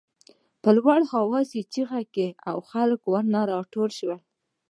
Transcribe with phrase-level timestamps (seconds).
[0.61, 4.19] په لوړ آواز یې چغې وهلې او خلک ورنه راټول شول.